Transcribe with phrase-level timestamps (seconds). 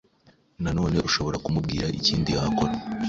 [0.63, 2.73] nanone ushobora kumubwira ikindi yakora